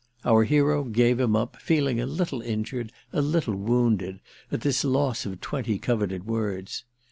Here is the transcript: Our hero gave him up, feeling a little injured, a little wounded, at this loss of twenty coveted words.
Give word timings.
Our 0.25 0.45
hero 0.45 0.83
gave 0.85 1.19
him 1.19 1.35
up, 1.35 1.57
feeling 1.57 2.01
a 2.01 2.07
little 2.07 2.41
injured, 2.41 2.91
a 3.13 3.21
little 3.21 3.53
wounded, 3.55 4.19
at 4.51 4.61
this 4.61 4.83
loss 4.83 5.27
of 5.27 5.39
twenty 5.41 5.77
coveted 5.77 6.23
words. 6.25 6.85